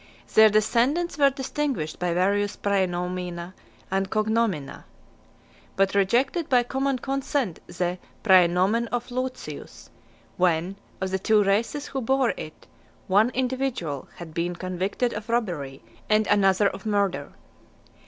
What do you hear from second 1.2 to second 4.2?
distinguished by various praenomina and